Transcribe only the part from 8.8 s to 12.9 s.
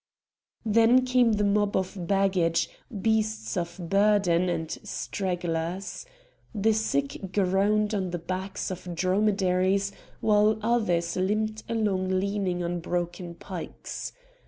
dromedaries, while others limped along leaning on